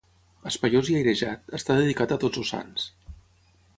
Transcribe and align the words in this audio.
Espaiós 0.51 0.87
i 0.93 0.95
airejat, 1.01 1.53
està 1.59 1.77
dedicat 1.81 2.15
a 2.15 2.17
Tots 2.25 2.43
els 2.45 2.51
Sants. 2.55 2.89